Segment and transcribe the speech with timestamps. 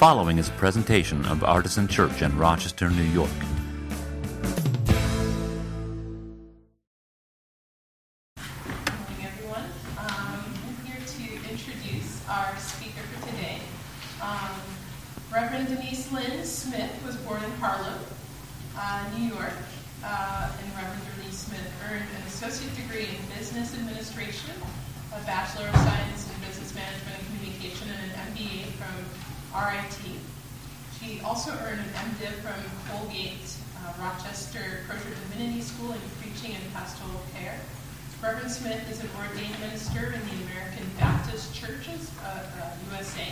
[0.00, 3.28] following is a presentation of Artisan Church in Rochester, New York.
[39.90, 43.26] Minister in the American Baptist Churches, uh, uh, USA,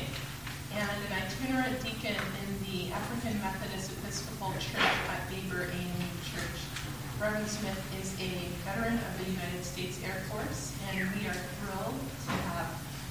[0.75, 6.59] and an itinerant deacon in the African Methodist Episcopal Church at Baber AME Church.
[7.21, 11.95] Reverend Smith is a veteran of the United States Air Force, and we are thrilled
[12.27, 12.71] to have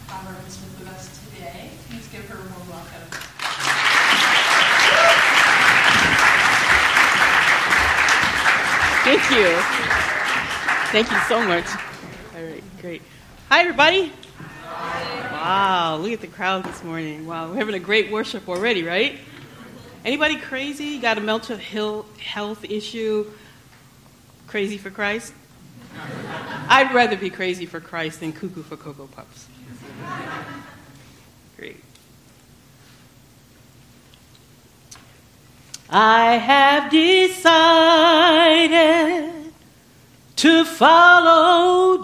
[0.09, 1.69] uh, Reverend Smith with us today.
[1.89, 3.07] Please give her a warm welcome.
[9.07, 9.47] Thank you.
[10.91, 11.67] Thank you so much.
[12.35, 13.01] All right, great.
[13.49, 14.11] Hi, everybody.
[14.65, 17.25] Wow, look at the crowd this morning.
[17.25, 19.17] Wow, we're having a great worship already, right?
[20.03, 20.99] Anybody crazy?
[20.99, 23.31] Got a mental heal- health issue?
[24.47, 25.33] Crazy for Christ?
[26.67, 29.47] I'd rather be crazy for Christ than cuckoo for Cocoa Puffs.
[31.55, 31.81] Great.
[35.89, 37.47] I have decided
[40.35, 42.03] to follow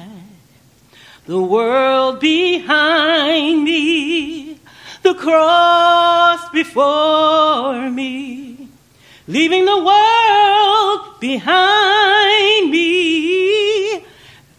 [1.31, 4.57] The world behind me,
[5.01, 8.67] the cross before me,
[9.29, 14.03] leaving the world behind me,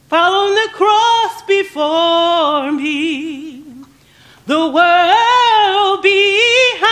[0.08, 3.64] following the cross before me,
[4.46, 6.88] the world behind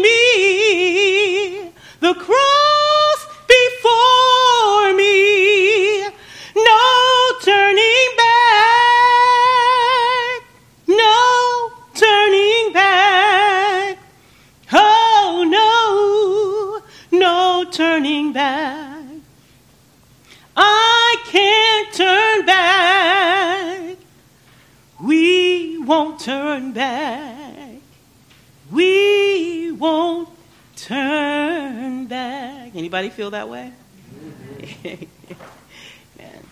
[0.00, 2.45] me, the cross
[17.76, 19.04] turning back.
[20.56, 23.98] I can't turn back.
[24.98, 27.76] We won't turn back.
[28.72, 30.30] We won't
[30.76, 32.74] turn back.
[32.74, 33.74] Anybody feel that way?
[34.82, 36.46] Man.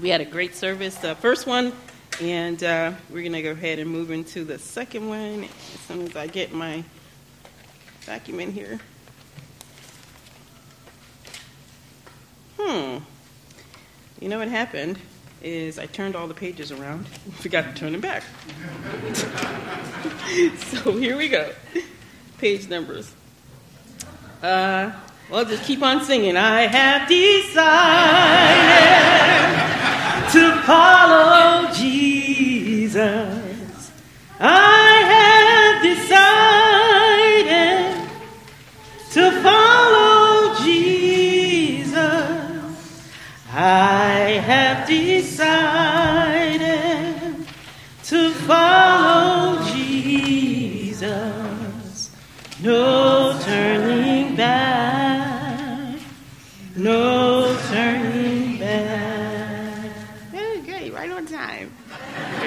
[0.00, 1.72] We had a great service, the first one,
[2.20, 6.02] and uh, we're going to go ahead and move into the second one as soon
[6.02, 6.82] as I get my
[8.40, 8.80] in here.
[12.64, 12.98] Hmm.
[14.20, 15.00] You know what happened
[15.42, 17.08] is I turned all the pages around,
[17.40, 18.22] forgot to turn them back.
[20.58, 21.50] so here we go.
[22.38, 23.12] Page numbers.
[24.42, 24.92] Uh,
[25.28, 26.36] well, just keep on singing.
[26.36, 27.52] I have decided
[30.32, 31.51] to follow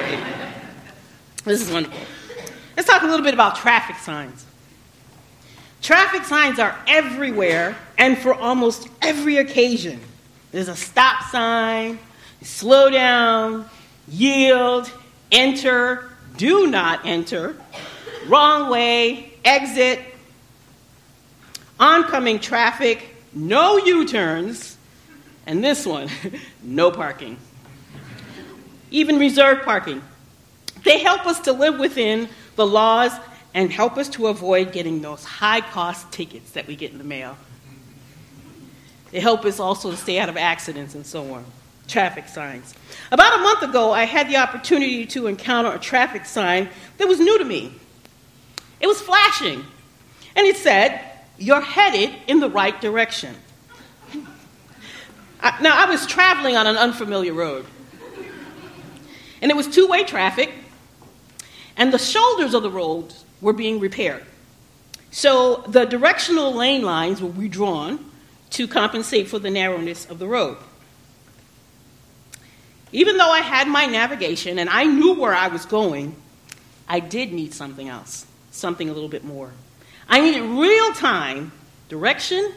[1.46, 2.00] This is wonderful.
[2.76, 4.46] Let's talk a little bit about traffic signs.
[5.84, 10.00] Traffic signs are everywhere and for almost every occasion.
[10.52, 12.00] There's a stop sign,
[12.42, 13.70] slow down,
[14.08, 14.92] yield,
[15.32, 17.56] enter, do not enter,
[18.26, 20.00] wrong way, exit,
[21.80, 23.04] oncoming traffic,
[23.34, 24.78] no U turns,
[25.46, 26.10] and this one,
[26.64, 27.38] no parking.
[28.92, 30.02] Even reserved parking.
[30.84, 33.12] They help us to live within the laws
[33.54, 37.04] and help us to avoid getting those high cost tickets that we get in the
[37.04, 37.38] mail.
[39.12, 41.46] They help us also to stay out of accidents and so on.
[41.88, 42.74] Traffic signs.
[43.12, 46.68] About a month ago, I had the opportunity to encounter a traffic sign
[46.98, 47.72] that was new to me.
[48.82, 49.64] It was flashing.
[50.36, 51.00] And it said,
[51.38, 53.36] You're headed in the right direction.
[55.42, 57.66] I, now, I was traveling on an unfamiliar road,
[59.46, 60.52] and it was two way traffic,
[61.78, 64.26] and the shoulders of the road were being repaired.
[65.12, 68.10] So the directional lane lines were redrawn
[68.50, 70.58] to compensate for the narrowness of the road.
[72.92, 76.16] Even though I had my navigation and I knew where I was going,
[76.88, 79.52] I did need something else, something a little bit more.
[80.10, 81.52] I needed real time
[81.88, 82.52] direction,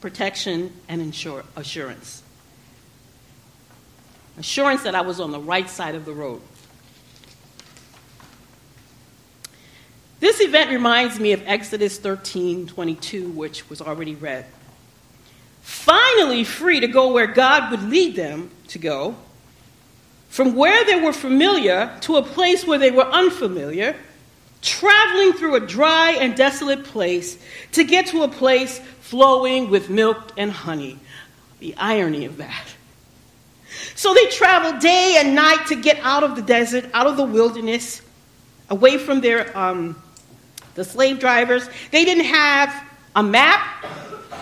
[0.00, 2.22] protection, and insur- assurance.
[4.38, 6.40] Assurance that I was on the right side of the road.
[10.20, 14.46] This event reminds me of Exodus 13 22, which was already read.
[15.62, 19.16] Finally, free to go where God would lead them to go,
[20.28, 23.96] from where they were familiar to a place where they were unfamiliar,
[24.62, 27.38] traveling through a dry and desolate place
[27.72, 30.98] to get to a place flowing with milk and honey.
[31.60, 32.74] The irony of that.
[33.94, 37.24] So they traveled day and night to get out of the desert, out of the
[37.24, 38.02] wilderness,
[38.70, 40.00] away from their um,
[40.74, 41.68] the slave drivers.
[41.90, 42.84] They didn't have
[43.16, 43.84] a map.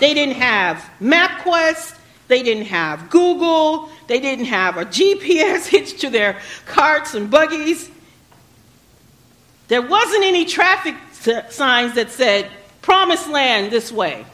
[0.01, 1.99] They didn't have MapQuest.
[2.29, 3.89] They didn't have Google.
[4.07, 7.91] They didn't have a GPS hitched to their carts and buggies.
[9.69, 10.95] There wasn't any traffic
[11.51, 12.51] signs that said,
[12.83, 14.25] Promised land this way.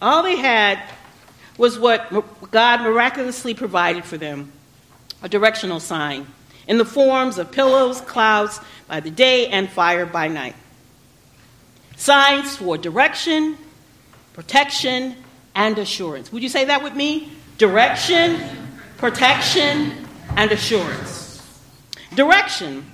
[0.00, 0.80] All they had
[1.58, 2.10] was what
[2.50, 4.52] God miraculously provided for them
[5.22, 6.26] a directional sign
[6.68, 10.54] in the forms of pillows, clouds by the day, and fire by night.
[11.96, 13.56] Signs for direction,
[14.34, 15.16] protection,
[15.54, 16.30] and assurance.
[16.32, 17.32] Would you say that with me?
[17.56, 18.40] Direction,
[18.98, 20.06] protection,
[20.36, 21.42] and assurance.
[22.14, 22.84] Direction.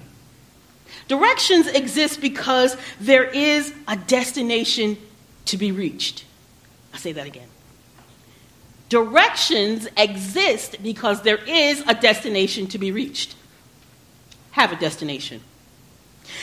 [1.09, 4.97] Directions exist because there is a destination
[5.47, 6.25] to be reached.
[6.93, 7.49] I'll say that again.
[8.93, 13.35] Directions exist because there is a destination to be reached.
[14.51, 15.41] Have a destination.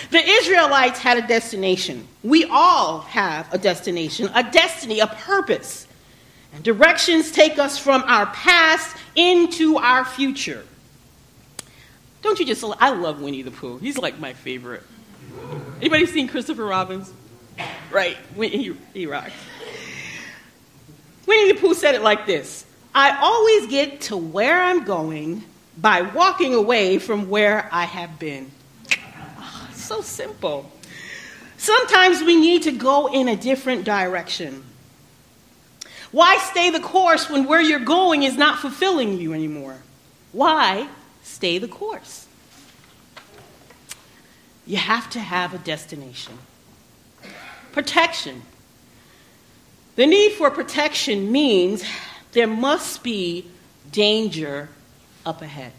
[0.10, 2.08] The Israelites had a destination.
[2.24, 5.86] We all have a destination, a destiny, a purpose.
[6.52, 10.66] And directions take us from our past into our future.
[12.24, 13.78] Don't you just I love Winnie the Pooh.
[13.78, 14.82] He's like my favorite.
[15.82, 17.14] Anybody seen Christopher Robbins?
[17.92, 19.34] Right, he, he rocks.
[21.30, 25.44] Winnie the Pooh said it like this I always get to where I'm going
[25.78, 28.52] by walking away from where I have been
[29.38, 30.72] ah, so simple.
[31.58, 34.64] Sometimes we need to go in a different direction.
[36.12, 39.78] Why stay the course when where you're going is not fulfilling you anymore?
[40.32, 40.88] Why
[41.22, 42.26] stay the course?
[44.66, 46.40] You have to have a destination.
[47.72, 48.42] Protection.
[50.00, 51.84] The need for protection means
[52.32, 53.46] there must be
[53.92, 54.70] danger
[55.26, 55.74] up ahead.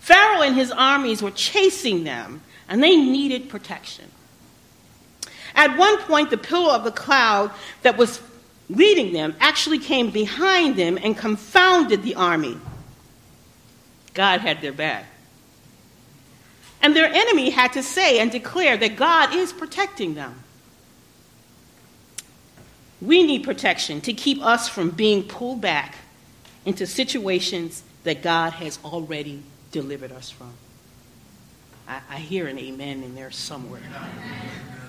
[0.00, 4.06] Pharaoh and his armies were chasing them, and they needed protection.
[5.54, 7.52] At one point, the pillar of the cloud
[7.82, 8.20] that was
[8.68, 12.58] leading them actually came behind them and confounded the army.
[14.14, 15.06] God had their back.
[16.82, 20.42] And their enemy had to say and declare that God is protecting them.
[23.00, 25.96] We need protection to keep us from being pulled back
[26.64, 29.42] into situations that God has already
[29.72, 30.52] delivered us from.
[31.88, 33.82] I, I hear an amen in there somewhere.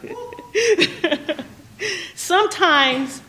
[2.15, 3.21] Sometimes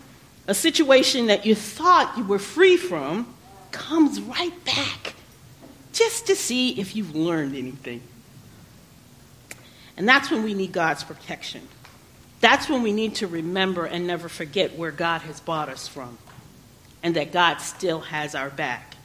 [0.47, 3.33] a situation that you thought you were free from
[3.71, 5.15] comes right back
[5.93, 8.03] just to see if you've learned anything.
[9.97, 11.69] And that's when we need God's protection.
[12.43, 16.19] That's when we need to remember and never forget where God has brought us from
[17.01, 18.97] and that God still has our back.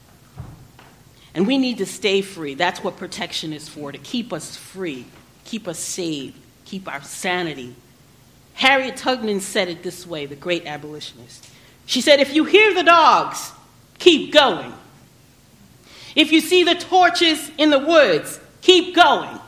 [1.36, 2.56] And we need to stay free.
[2.56, 5.06] That's what protection is for, to keep us free,
[5.46, 7.75] keep us saved, keep our sanity.
[8.56, 11.48] Harriet Tubman said it this way, the great abolitionist.
[11.86, 13.51] She said, If you hear the dogs,
[14.00, 14.74] keep going.
[16.15, 19.39] If you see the torches in the woods, keep going.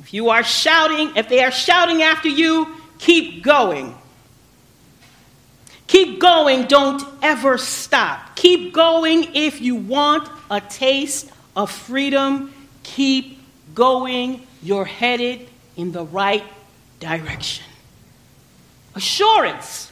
[0.00, 3.96] If you are shouting, if they are shouting after you, keep going.
[5.86, 8.36] Keep going, don't ever stop.
[8.36, 12.54] Keep going if you want a taste of freedom,
[12.84, 13.40] keep
[13.74, 14.46] going.
[14.62, 16.44] You're headed in the right
[17.00, 17.64] direction.
[18.94, 19.90] Assurance.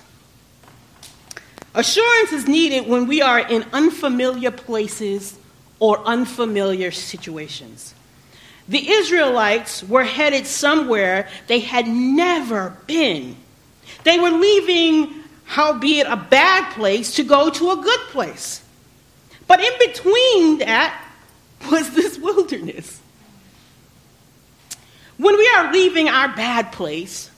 [1.75, 5.39] Assurance is needed when we are in unfamiliar places
[5.81, 7.95] or unfamiliar situations.
[8.69, 13.37] The Israelites were headed somewhere they had never been.
[14.05, 18.63] They were leaving, howbeit a bad place, to go to a good place.
[19.47, 21.03] But in between that
[21.71, 23.01] was this wilderness.
[25.17, 27.31] When we are leaving our bad place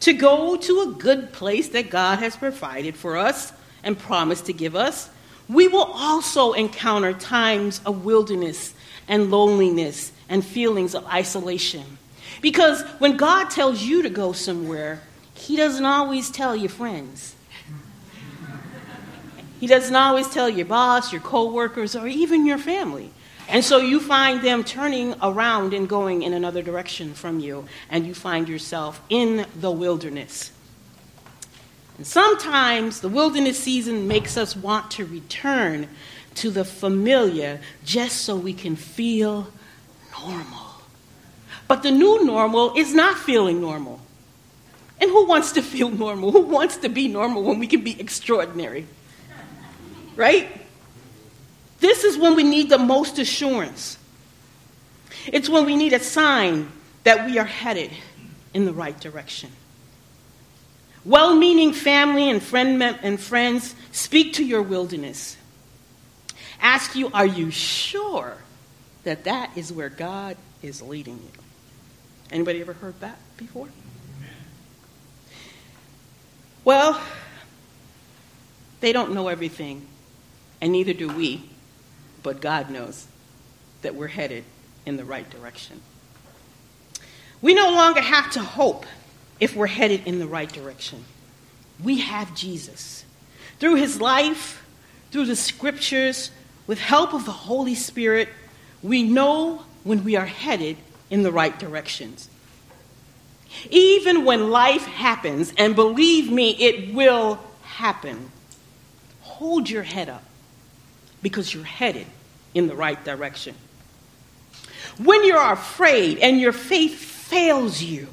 [0.00, 3.52] to go to a good place that God has provided for us
[3.82, 5.08] and promised to give us,
[5.48, 8.74] we will also encounter times of wilderness
[9.08, 11.98] and loneliness and feelings of isolation.
[12.40, 15.00] Because when God tells you to go somewhere,
[15.34, 17.34] He doesn't always tell your friends.
[19.60, 23.10] He doesn't always tell your boss, your coworkers, or even your family.
[23.48, 28.06] And so you find them turning around and going in another direction from you, and
[28.06, 30.50] you find yourself in the wilderness.
[31.96, 35.88] And sometimes the wilderness season makes us want to return
[36.36, 39.46] to the familiar just so we can feel
[40.18, 40.66] normal.
[41.66, 44.00] But the new normal is not feeling normal.
[45.00, 46.32] And who wants to feel normal?
[46.32, 48.86] Who wants to be normal when we can be extraordinary?
[50.16, 50.48] Right?
[51.80, 53.98] This is when we need the most assurance.
[55.26, 56.70] It's when we need a sign
[57.04, 57.90] that we are headed
[58.52, 59.50] in the right direction.
[61.04, 65.36] Well meaning family and, friend and friends speak to your wilderness.
[66.64, 68.38] Ask you, are you sure
[69.02, 71.42] that that is where God is leading you?
[72.32, 73.68] Anybody ever heard that before?
[76.64, 76.98] Well,
[78.80, 79.86] they don't know everything,
[80.62, 81.50] and neither do we,
[82.22, 83.06] but God knows
[83.82, 84.44] that we're headed
[84.86, 85.82] in the right direction.
[87.42, 88.86] We no longer have to hope
[89.38, 91.04] if we're headed in the right direction.
[91.82, 93.04] We have Jesus.
[93.58, 94.66] Through his life,
[95.10, 96.30] through the scriptures,
[96.66, 98.28] with help of the Holy Spirit,
[98.82, 100.76] we know when we are headed
[101.10, 102.28] in the right directions.
[103.70, 108.30] Even when life happens, and believe me, it will happen,
[109.20, 110.24] hold your head up
[111.22, 112.06] because you're headed
[112.54, 113.54] in the right direction.
[114.98, 118.08] When you're afraid and your faith fails you,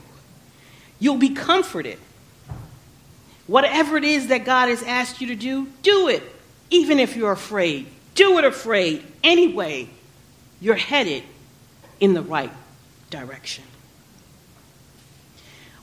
[0.99, 1.99] you'll be comforted.
[3.47, 6.23] Whatever it is that God has asked you to do, do it,
[6.69, 7.87] even if you're afraid.
[8.15, 9.03] Do it afraid.
[9.23, 9.89] Anyway,
[10.59, 11.23] you're headed
[11.99, 12.51] in the right
[13.09, 13.63] direction.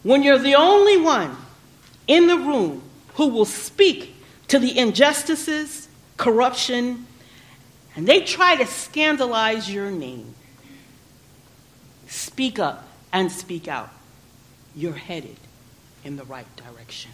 [0.03, 1.37] When you're the only one
[2.07, 2.83] in the room
[3.15, 4.15] who will speak
[4.49, 7.07] to the injustices, corruption,
[7.97, 10.35] and they try to scandalize your name,
[12.07, 13.91] speak up and speak out.
[14.75, 15.37] You're headed
[16.05, 17.11] in the right direction.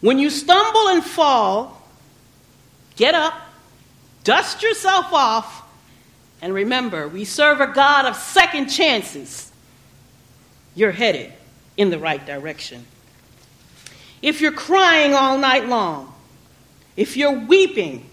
[0.00, 1.82] When you stumble and fall,
[2.96, 3.34] get up,
[4.24, 5.62] dust yourself off,
[6.42, 9.50] and remember, we serve a God of second chances.
[10.74, 11.32] You're headed
[11.76, 12.84] in the right direction.
[14.20, 16.12] If you're crying all night long,
[16.96, 18.08] if you're weeping,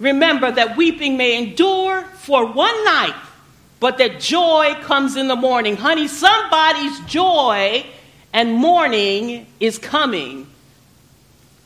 [0.00, 3.14] Remember that weeping may endure for one night,
[3.80, 5.76] but that joy comes in the morning.
[5.76, 7.84] Honey, somebody's joy
[8.32, 10.46] and morning is coming.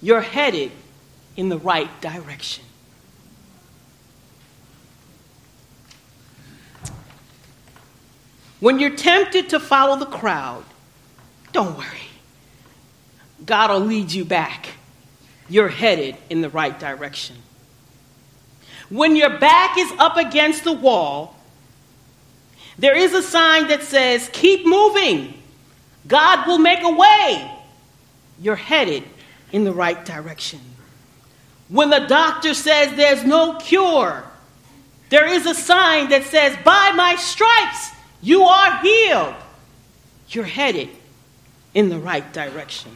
[0.03, 0.73] You're headed
[1.37, 2.65] in the right direction.
[8.61, 10.65] When you're tempted to follow the crowd,
[11.53, 12.09] don't worry.
[13.45, 14.69] God will lead you back.
[15.49, 17.37] You're headed in the right direction.
[18.89, 21.37] When your back is up against the wall,
[22.79, 25.35] there is a sign that says, Keep moving.
[26.07, 27.51] God will make a way.
[28.41, 29.05] You're headed
[29.53, 30.61] in the right direction.
[31.69, 34.25] When the doctor says there's no cure,
[35.09, 37.91] there is a sign that says, By my stripes,
[38.21, 39.35] you are healed.
[40.29, 40.89] You're headed
[41.75, 42.91] in the right direction.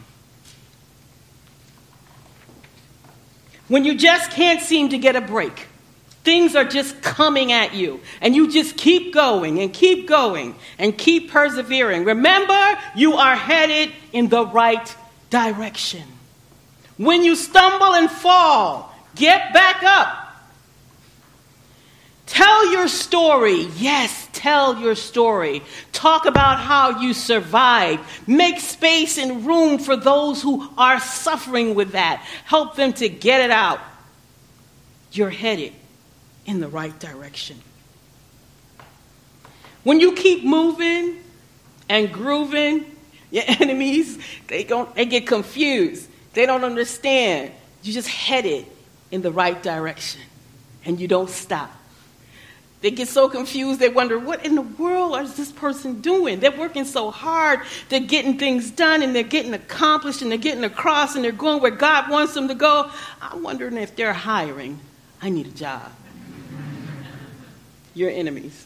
[3.69, 5.69] When you just can't seem to get a break,
[6.29, 10.97] Things are just coming at you, and you just keep going and keep going and
[10.99, 12.05] keep persevering.
[12.05, 14.95] Remember, you are headed in the right
[15.31, 16.03] direction.
[16.99, 20.28] When you stumble and fall, get back up.
[22.26, 23.62] Tell your story.
[23.76, 25.62] Yes, tell your story.
[25.93, 28.02] Talk about how you survived.
[28.28, 32.23] Make space and room for those who are suffering with that.
[32.45, 33.81] Help them to get it out.
[35.11, 35.73] You're headed
[36.45, 37.62] in the right direction.
[39.85, 41.17] When you keep moving
[41.88, 42.85] and grooving,
[43.31, 46.09] your enemies, they, don't, they get confused.
[46.38, 47.50] They don't understand.
[47.83, 48.64] You just headed
[49.11, 50.21] in the right direction
[50.85, 51.68] and you don't stop.
[52.80, 56.38] They get so confused, they wonder, what in the world is this person doing?
[56.38, 60.62] They're working so hard, they're getting things done, and they're getting accomplished, and they're getting
[60.62, 62.88] across, and they're going where God wants them to go.
[63.21, 64.78] I'm wondering if they're hiring.
[65.21, 65.90] I need a job.
[67.97, 68.64] Your enemies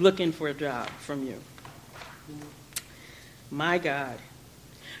[0.00, 1.40] looking for a job from you.
[3.52, 4.18] My God.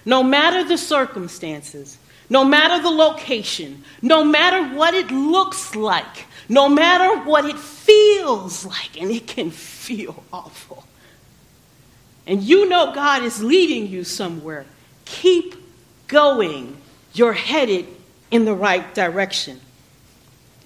[0.08, 1.98] No matter the circumstances,
[2.30, 8.64] no matter the location, no matter what it looks like, no matter what it feels
[8.64, 10.84] like, and it can feel awful.
[12.26, 14.64] And you know God is leading you somewhere.
[15.04, 15.56] Keep
[16.06, 16.78] going.
[17.12, 17.86] You're headed
[18.30, 19.60] in the right direction.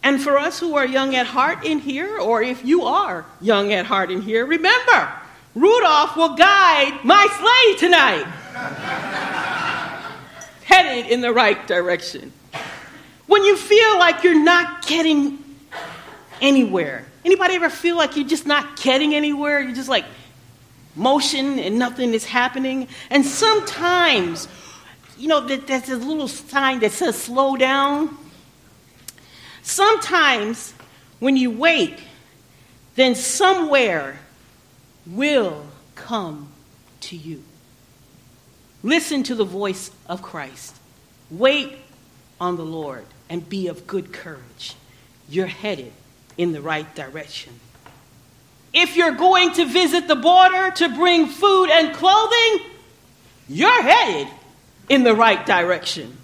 [0.04, 3.72] And for us who are young at heart in here, or if you are young
[3.72, 5.12] at heart in here, remember,
[5.56, 9.30] Rudolph will guide my sleigh tonight.
[10.64, 12.32] Headed in the right direction.
[13.26, 15.38] When you feel like you're not getting
[16.40, 19.60] anywhere, anybody ever feel like you're just not getting anywhere?
[19.60, 20.04] You're just like
[20.94, 22.88] motion and nothing is happening.
[23.10, 24.48] And sometimes,
[25.18, 28.16] you know, that there's a little sign that says slow down.
[29.62, 30.74] Sometimes
[31.20, 31.98] when you wait,
[32.96, 34.18] then somewhere
[35.06, 36.52] will come
[37.00, 37.42] to you.
[38.82, 40.76] Listen to the voice of Christ.
[41.30, 41.76] Wait
[42.40, 44.74] on the Lord and be of good courage.
[45.28, 45.92] You're headed
[46.36, 47.52] in the right direction.
[48.72, 52.66] If you're going to visit the border to bring food and clothing,
[53.48, 54.28] you're headed
[54.88, 56.16] in the right direction.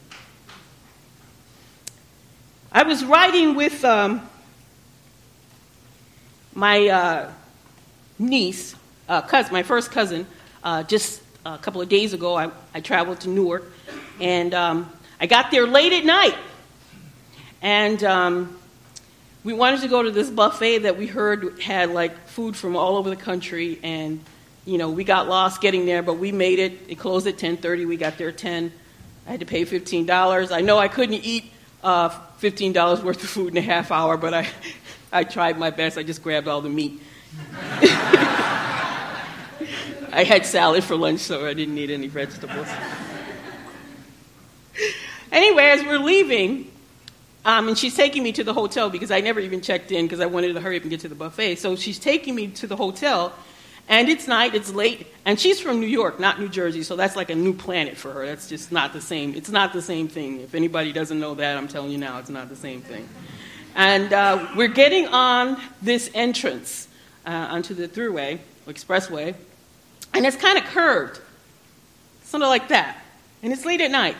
[2.73, 4.29] I was riding with um,
[6.55, 7.33] my uh,
[8.19, 8.75] niece,
[9.09, 10.27] uh, cousin, my first cousin,
[10.65, 12.37] uh, just a couple of days ago.
[12.37, 13.65] I, I traveled to Newark,
[14.21, 16.37] and um, I got there late at night.
[17.61, 18.59] And um,
[19.45, 22.97] we wanted to go to this buffet that we heard had like food from all
[22.97, 24.23] over the country, and
[24.65, 26.79] you know we got lost getting there, but we made it.
[26.89, 27.87] It closed at 10:30.
[27.87, 28.73] We got there at 10.
[29.27, 30.53] I had to pay $15.
[30.53, 31.53] I know I couldn't eat
[31.85, 32.09] uh,
[32.41, 34.49] $15 worth of food in a half hour, but I,
[35.13, 35.99] I tried my best.
[35.99, 37.03] I just grabbed all the meat.
[40.13, 42.67] I had salad for lunch, so I didn't need any vegetables.
[45.33, 46.71] anyway, as we're leaving,
[47.45, 50.21] um, and she's taking me to the hotel because I never even checked in because
[50.21, 51.57] I wanted to hurry up and get to the buffet.
[51.57, 53.33] So she's taking me to the hotel,
[53.89, 57.17] and it's night, it's late, and she's from New York, not New Jersey, so that's
[57.17, 58.27] like a new planet for her.
[58.27, 59.35] That's just not the same.
[59.35, 60.41] It's not the same thing.
[60.41, 63.09] If anybody doesn't know that, I'm telling you now, it's not the same thing.
[63.75, 66.89] And uh, we're getting on this entrance
[67.27, 69.35] uh, onto the throughway, expressway,
[70.19, 71.21] and it's kind of curved,
[72.25, 73.03] something like that.
[73.43, 74.17] And it's late at night.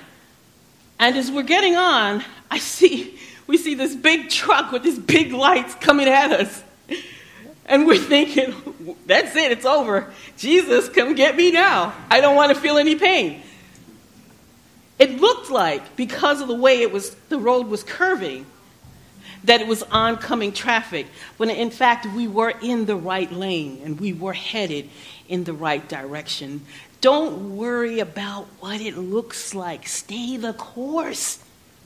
[0.99, 5.33] And as we're getting on, I see we see this big truck with these big
[5.33, 6.63] lights coming at us.
[7.65, 8.55] And we're thinking,
[9.07, 10.13] that's it, it's over.
[10.37, 11.95] Jesus, come get me now.
[12.11, 13.43] I don't want to feel any pain.
[14.99, 18.47] It looked like, because of the way it was, the road was curving,
[19.45, 24.01] that it was oncoming traffic, when in fact we were in the right lane and
[24.01, 24.89] we were headed
[25.29, 26.63] in the right direction.
[27.01, 29.87] Don't worry about what it looks like.
[29.87, 31.39] Stay the course.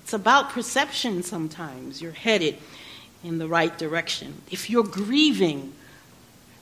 [0.02, 2.00] It's about perception sometimes.
[2.00, 2.56] You're headed
[3.22, 4.40] in the right direction.
[4.50, 5.72] If you're grieving,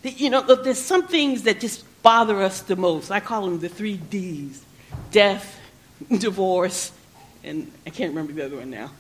[0.02, 3.10] you know, there's some things that just bother us the most.
[3.10, 4.64] I call them the three D's
[5.10, 5.58] death,
[6.18, 6.92] divorce,
[7.44, 8.90] and I can't remember the other one now.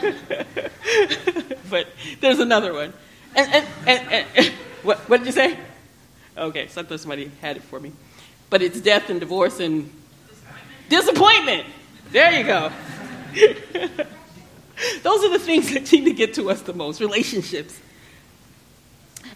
[1.70, 1.88] but
[2.20, 2.92] there's another one.
[3.34, 4.46] And, and, and, and
[4.82, 5.58] what, what, did you say?
[6.36, 7.92] Okay, so I thought somebody had it for me.
[8.50, 9.90] But it's death and divorce and
[10.28, 10.88] disappointment.
[10.88, 11.66] disappointment.
[12.12, 12.70] There you go.
[15.02, 17.78] Those are the things that seem to get to us the most relationships.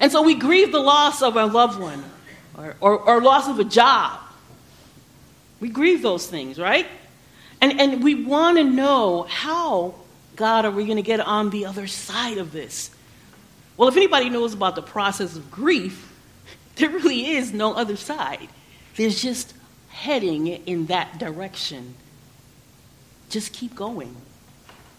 [0.01, 2.05] And so we grieve the loss of a loved one
[2.57, 4.20] or, or, or loss of a job.
[5.61, 6.87] We grieve those things, right?
[7.61, 9.94] And, and we want to know how,
[10.38, 12.92] God, are we going to get on the other side of this?
[13.77, 16.12] Well, if anybody knows about the process of grief,
[16.77, 18.48] there really is no other side.
[18.94, 19.53] There's just
[19.88, 21.96] heading in that direction.
[23.29, 24.14] Just keep going.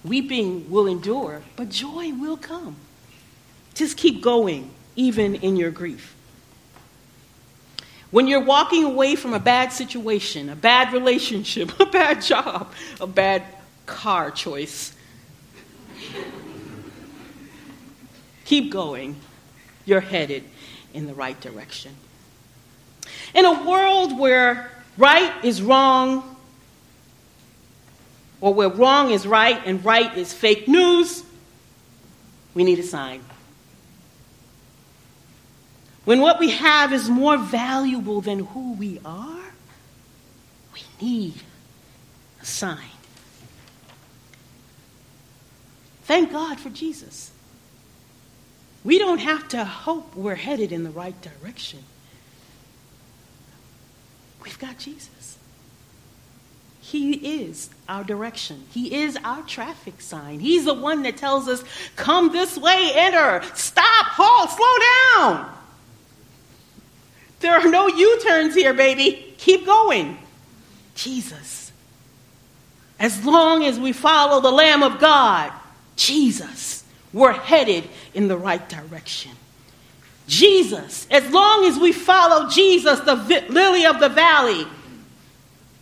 [0.03, 2.75] Weeping will endure, but joy will come.
[3.75, 6.17] Just keep going, even in your grief.
[8.11, 13.07] When you're walking away from a bad situation, a bad relationship, a bad job, a
[13.07, 13.43] bad
[13.85, 14.95] car choice,
[18.45, 19.15] keep going.
[19.85, 20.43] You're headed
[20.93, 21.95] in the right direction.
[23.33, 26.35] In a world where right is wrong,
[28.41, 31.23] or where wrong is right and right is fake news,
[32.53, 33.21] we need a sign.
[36.09, 39.53] when what we have is more valuable than who we are,
[40.73, 41.35] we need
[42.41, 42.98] a sign.
[46.09, 47.29] Thank God for Jesus.
[48.83, 51.83] We don't have to hope we're headed in the right direction.
[54.43, 55.37] We've got Jesus.
[56.81, 58.63] He is our direction.
[58.71, 60.39] He is our traffic sign.
[60.39, 61.63] He's the one that tells us,
[61.95, 65.55] come this way, enter, stop, halt, slow down.
[67.39, 69.35] There are no U turns here, baby.
[69.37, 70.17] Keep going.
[70.95, 71.71] Jesus.
[72.99, 75.53] As long as we follow the Lamb of God,
[75.99, 77.83] Jesus, we're headed
[78.13, 79.31] in the right direction.
[80.27, 84.65] Jesus, as long as we follow Jesus, the vi- lily of the valley,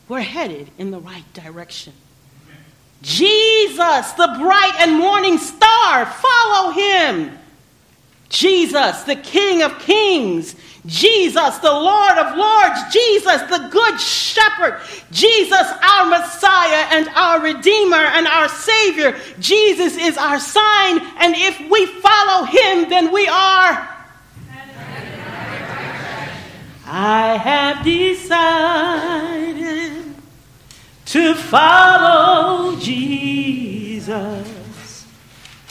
[0.08, 1.94] we're headed in the right direction.
[3.04, 7.38] Jesus, the bright and morning star, follow him.
[8.30, 10.56] Jesus, the King of Kings.
[10.86, 12.94] Jesus, the Lord of Lords.
[12.94, 14.80] Jesus, the Good Shepherd.
[15.12, 19.20] Jesus, our Messiah and our Redeemer and our Savior.
[19.40, 23.96] Jesus is our sign, and if we follow him, then we are.
[26.90, 28.38] I have decided
[31.08, 34.57] to follow Jesus.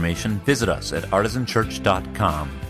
[0.00, 2.69] information, visit us at artisanchurch.com.